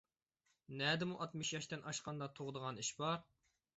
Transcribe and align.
نەدىمۇ 0.79 1.19
ئاتمىش 1.25 1.51
ياشتىن 1.57 1.85
ئاشقاندا 1.91 2.31
تۇغىدىغان 2.41 2.85
ئىش 2.85 2.91
بار؟ 3.03 3.23